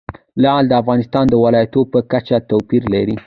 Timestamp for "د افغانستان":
0.67-1.23